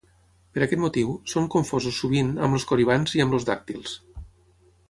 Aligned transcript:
Per 0.53 0.61
aquest 0.65 0.81
motiu, 0.85 1.11
són 1.33 1.51
confosos 1.57 2.01
sovint 2.05 2.33
amb 2.47 2.59
els 2.61 2.65
Coribants 2.73 3.17
i 3.21 3.25
amb 3.27 3.39
els 3.41 3.49
Dàctils. 3.51 3.99